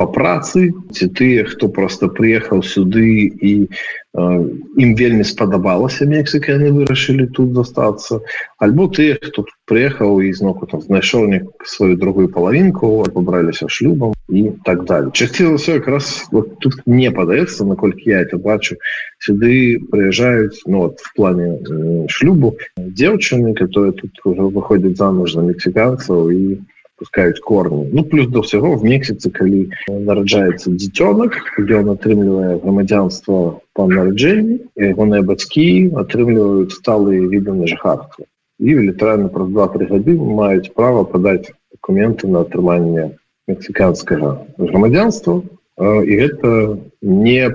по 0.00 0.06
працы. 0.08 0.72
Ці 0.96 1.12
тыя 1.12 1.44
хто 1.44 1.68
просто 1.68 2.08
приехал 2.08 2.64
сюды 2.64 3.28
і 3.28 3.68
э, 3.68 4.44
ім 4.80 4.90
вельмі 4.96 5.24
спадабалася 5.28 6.08
Мексіка 6.08 6.56
яны 6.56 6.72
вырашылі 6.72 7.28
тут 7.36 7.52
застацца. 7.52 8.24
Альбо 8.56 8.88
тыя 8.88 9.20
хто 9.20 9.44
приехал 9.68 10.24
і 10.24 10.32
зноку 10.32 10.64
там 10.64 10.80
знайшоў 10.80 11.28
сваю 11.68 12.00
другую 12.00 12.32
палавінку 12.32 13.04
побраліся 13.12 13.68
шлюбам 13.68 14.16
і 14.32 14.56
так 14.64 14.88
далее. 14.88 15.12
Часціла 15.12 15.60
все 15.60 15.76
якраз 15.76 16.32
вот, 16.32 16.56
тут 16.64 16.80
не 16.86 17.12
падаецца 17.12 17.68
наколькі 17.68 18.08
я 18.16 18.24
это 18.24 18.40
бачу. 18.40 18.80
Сюды 19.20 19.84
приезжаюць 19.92 20.64
ну, 20.64 20.88
вот, 20.88 21.00
в 21.04 21.12
плане 21.12 21.60
э, 21.60 22.08
шлюбу 22.08 22.56
дзеўчыны 22.80 23.52
которые 23.52 23.92
тут 23.92 24.16
уже 24.24 24.48
выходят 24.48 24.96
замуж 24.96 25.36
за 25.36 25.44
мексіканцаў 25.44 26.32
і 26.32 26.58
пускаюць 27.00 27.40
корни. 27.40 27.88
Ну 27.92 28.04
плюс 28.04 28.28
до 28.28 28.42
всего 28.42 28.76
в 28.76 28.84
месяце 28.84 29.30
калі 29.32 29.72
нараджаецца 29.88 30.76
дзіцёнак 30.76 31.40
ён 31.58 31.96
атрымлівае 31.96 32.60
грамадзянство 32.60 33.60
по 33.72 33.86
нараджэнні 33.88 34.60
ягоныя 34.76 35.24
бацькі 35.24 35.96
атрымліваюць 35.96 36.76
сталые 36.76 37.24
виды 37.32 37.56
на 37.56 37.66
жыхарства 37.66 38.28
і 38.60 38.76
літаральна 38.92 39.32
праз 39.32 39.48
два-три 39.48 39.88
гады 39.88 40.18
маюць 40.20 40.72
права 40.76 41.08
падаць 41.08 41.48
документы 41.72 42.28
на 42.28 42.44
атрыманне 42.44 43.16
мексіканскага 43.48 44.36
грамадзянства 44.60 45.40
і 45.80 46.12
гэта 46.20 46.52
не 47.00 47.48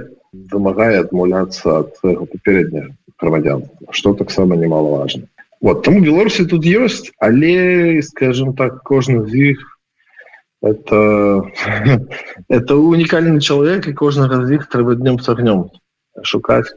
вымагае 0.51 1.05
адмаўляцца 1.05 1.85
ад 1.85 1.93
свайго 2.01 2.25
папярэдняга 2.33 2.89
грамадзянства 3.21 3.93
что 3.93 4.17
таксама 4.17 4.57
немаловажно 4.57 5.29
вот 5.61 5.83
там 5.83 6.01
беларусі 6.03 6.45
тут 6.45 6.65
ёсць 6.65 7.11
але 7.19 8.01
скажем 8.01 8.55
так 8.55 8.83
кожны 8.83 9.27
з 9.29 9.55
іх 9.55 9.59
это 10.61 10.99
это 12.49 12.73
унікальны 12.75 13.39
чалавек 13.39 13.87
і 13.87 13.93
кожнага 13.93 14.45
з 14.45 14.59
іх 14.59 14.67
трэба 14.67 14.95
днём 14.95 15.19
с 15.19 15.29
огнём 15.29 15.69
шукаць 16.23 16.73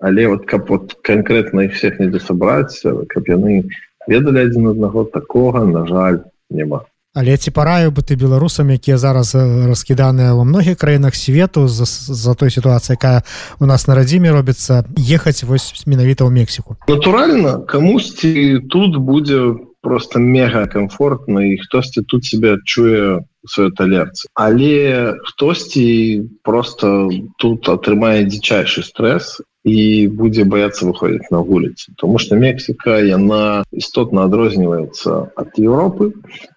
але 0.00 0.26
вот 0.26 0.46
каб 0.46 0.68
вот 0.68 0.94
конкретно 1.02 1.66
их 1.70 1.74
всех 1.74 2.00
недзе 2.00 2.20
сабраць 2.20 2.82
каб 2.82 3.28
яны 3.28 3.70
ведалі 4.06 4.46
адзін 4.46 4.74
аднаго 4.74 5.04
такога 5.04 5.64
на 5.64 5.86
жаль 5.86 6.24
няма 6.50 6.89
Але 7.14 7.36
ці 7.36 7.50
параю 7.50 7.90
бы 7.90 8.06
ты 8.06 8.14
беларусам 8.14 8.70
якія 8.70 8.94
зараз 8.94 9.34
раскіданыя 9.34 10.30
ва 10.38 10.46
многіх 10.46 10.78
краінах 10.78 11.18
свету 11.18 11.66
за, 11.66 11.82
за 11.90 12.34
той 12.38 12.54
сітуацыі 12.54 12.94
якая 12.94 13.26
у 13.58 13.66
нас 13.66 13.90
на 13.90 13.98
радзіме 13.98 14.30
робіцца 14.30 14.86
ехаць 14.94 15.42
вось 15.42 15.74
менавіта 15.90 16.22
ў 16.22 16.30
мексіку. 16.30 16.78
Натуральна 16.86 17.66
камусьці 17.66 18.62
тут 18.70 18.94
будзе 19.02 19.58
просто 19.82 20.22
мега 20.22 20.70
комфортна 20.70 21.42
і 21.50 21.58
хтосьці 21.58 22.06
тут 22.06 22.24
себе 22.24 22.54
адчуе 22.54 23.26
сваё 23.42 23.74
талерцы. 23.74 24.30
Але 24.38 25.18
хтосьці 25.24 26.30
просто 26.46 27.10
тут 27.42 27.66
атрымае 27.66 28.22
дзічайшы 28.22 28.86
стрэс 28.86 29.42
і 29.64 30.08
будзе 30.08 30.44
баяцца 30.48 30.86
выходзіць 30.88 31.28
на 31.30 31.40
вуліцы 31.44 31.92
тому 32.00 32.18
что 32.18 32.36
Мексіка 32.36 32.96
яна 33.04 33.64
істотна 33.72 34.24
адрозніваецца 34.24 35.36
ад 35.36 35.60
Еўропы 35.60 36.12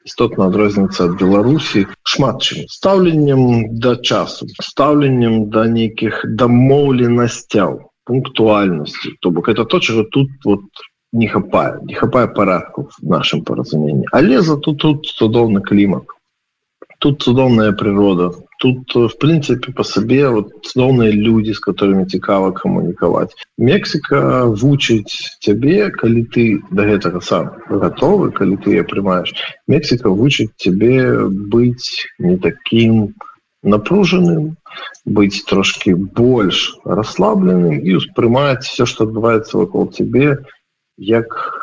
істотна 0.08 0.48
адрозніваецца 0.48 1.12
ад 1.12 1.20
Беларусі 1.20 1.84
шмат 2.08 2.40
чым 2.40 2.64
стаўленнем 2.72 3.76
да 3.84 3.96
часу 4.00 4.48
стаўленнем 4.56 5.50
да 5.52 5.68
нейкіх 5.68 6.24
дамоўленасцяў 6.24 7.92
пунктуальнасці 8.08 9.20
то 9.20 9.32
бок 9.32 9.50
это 9.50 9.66
то 9.66 9.80
чаго 9.80 10.04
тут 10.04 10.32
вот 10.46 10.64
не 11.12 11.28
хапае 11.28 11.84
не 11.84 11.94
хапае 12.00 12.28
парадку 12.28 12.88
в 12.88 13.04
нашым 13.04 13.44
паразуменні 13.44 14.08
але 14.12 14.42
зато 14.42 14.74
тут 14.74 15.12
цудоўны 15.12 15.60
клімат 15.60 16.08
тут 17.00 17.22
цудоўная 17.22 17.76
прырода 17.76 18.32
тут 18.64 18.96
в 18.96 19.18
принципе 19.18 19.74
по 19.74 19.84
сабе 19.84 20.30
вот 20.30 20.64
цудоўныя 20.64 21.12
люди 21.12 21.52
с 21.52 21.60
которыми 21.60 22.06
цікава 22.06 22.52
камунікаваць 22.56 23.36
Мексика 23.58 24.48
вучыць 24.48 25.36
цябе 25.44 25.92
калі 25.92 26.24
ты 26.32 26.64
до 26.72 26.88
гэтага 26.88 27.20
сам 27.20 27.52
готовы 27.68 28.32
калі 28.32 28.56
ты 28.64 28.80
прымаешь 28.88 29.36
Мексика 29.68 30.08
вучыць 30.08 30.56
тебе 30.56 31.28
быть 31.28 32.08
не 32.20 32.38
таким 32.38 33.16
напружаным 33.64 34.56
быть 35.04 35.44
трошки 35.46 35.92
больш 35.92 36.80
расслабленым 36.86 37.84
і 37.84 38.00
успрымаць 38.00 38.64
все 38.64 38.86
что 38.86 39.04
адбываецца 39.04 39.58
вокол 39.58 39.92
тебе 39.92 40.40
як 40.96 41.63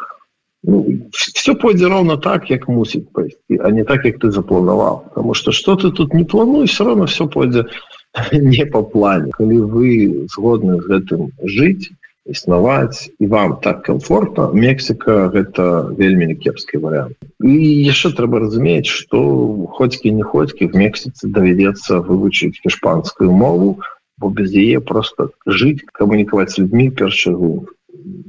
ну, 0.62 0.86
все 1.12 1.54
пойдзе 1.54 1.88
ровно 1.88 2.16
так 2.16 2.50
як 2.50 2.68
мусіць 2.68 3.06
пайсці 3.12 3.60
а 3.60 3.70
не 3.70 3.84
так 3.84 4.04
як 4.04 4.18
ты 4.18 4.30
запланаваў 4.30 5.04
потому 5.08 5.34
что 5.34 5.52
что 5.52 5.76
ты 5.76 5.90
тут 5.90 6.14
не 6.14 6.24
плануешь 6.24 6.70
все 6.70 6.84
равно 6.84 7.06
все 7.06 7.26
пойдзе 7.26 7.64
не 8.32 8.66
по 8.66 8.82
плане 8.82 9.30
калі 9.32 9.60
вы 9.60 10.26
згодны 10.34 10.80
з 10.82 10.86
гэтым 10.86 11.32
жыць 11.44 11.90
існаваць 12.26 13.10
і 13.18 13.26
вам 13.26 13.56
так 13.62 13.82
комфортно 13.82 14.50
Мексика 14.52 15.30
гэта 15.32 15.88
вельмі 15.96 16.26
не 16.26 16.34
кепскі 16.34 16.78
вариант 16.84 17.16
і 17.40 17.56
яшчэ 17.88 18.12
трэба 18.12 18.44
разумець 18.44 18.86
что 18.86 19.66
ходзькі 19.78 20.12
не 20.12 20.22
ходзькі 20.22 20.68
в 20.68 20.76
Мексіцы 20.76 21.32
давядзецца 21.32 22.04
вывучыць 22.04 22.60
іспанскую 22.64 23.32
мову 23.32 23.80
бо 24.20 24.28
без 24.28 24.52
яе 24.52 24.80
просто 24.80 25.30
жыць 25.46 25.80
камунікаваць 25.96 26.58
людьми 26.58 26.90
першую 26.90 27.72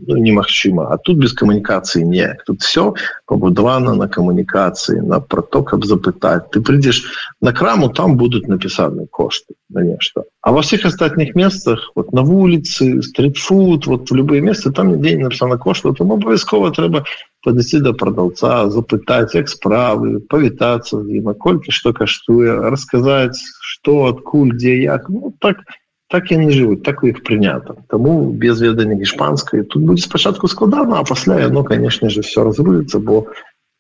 ну, 0.08 0.18
немагчыма 0.18 0.88
а 0.92 0.98
тут 0.98 1.18
без 1.18 1.34
камунікацыі 1.34 2.04
не. 2.04 2.38
Тут 2.46 2.62
все 2.62 2.94
пабудавана 3.26 3.96
на 3.96 4.08
камунікацыі 4.08 5.02
на 5.02 5.20
про 5.20 5.42
то 5.42 5.64
каб 5.64 5.86
запытаць 5.86 6.50
ты 6.52 6.62
прыйдзеш 6.62 7.04
на 7.42 7.54
краму 7.54 7.90
там 7.90 8.18
будуць 8.18 8.48
напісаны 8.48 9.08
кошты 9.08 9.56
на 9.70 9.82
нешта 9.82 10.24
а 10.42 10.52
во 10.52 10.62
всех 10.62 10.86
астатніх 10.86 11.36
месцах 11.36 11.92
вот 11.96 12.14
на 12.14 12.22
вуліцы 12.22 13.02
стритфуд 13.02 13.86
вот 13.86 14.10
в 14.10 14.16
любые 14.16 14.42
месцы 14.42 14.72
там 14.72 15.00
дзень 15.02 15.22
написано 15.22 15.58
кошты. 15.58 15.94
Там 15.94 16.12
абавязкова 16.12 16.72
трэба 16.72 17.06
подойти 17.44 17.80
до 17.80 17.94
продавца 17.94 18.70
запытаць 18.70 19.36
як 19.36 19.50
справы 19.50 20.20
павітацца 20.20 20.98
наколькі 20.98 21.72
что 21.72 21.94
каштуе 21.94 22.70
рассказать 22.70 23.38
что 23.62 24.06
адкуль 24.06 24.58
дзе 24.58 24.82
як. 24.82 25.10
Ну 25.10 25.34
так 25.40 25.58
то 25.58 25.81
так 26.12 26.32
яны 26.32 26.52
жывуць 26.52 26.84
так 26.84 27.04
у 27.04 27.08
іх 27.08 27.24
прынята 27.24 27.76
Таму 27.88 28.32
без 28.32 28.62
ведання 28.62 29.00
іспанскай 29.02 29.64
тут 29.64 29.84
будзе 29.88 30.04
спачатку 30.04 30.48
складана 30.48 31.00
а 31.00 31.04
пасля 31.04 31.40
яно 31.40 31.64
конечно 31.64 32.10
же 32.10 32.22
все 32.22 32.44
разруліцца 32.44 33.00
бо 33.00 33.26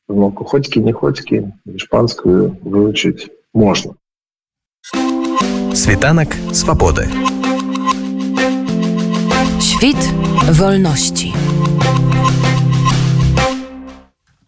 ну, 0.09 0.31
хоцькі 0.31 0.79
не 0.79 0.93
хоцькі 0.93 1.43
іспанскую 1.65 2.55
вывучыць 2.63 3.29
можна 3.53 3.93
світанак 5.73 6.35
свабоды. 6.53 7.07
Świt 9.59 9.97
wolności. 10.59 11.33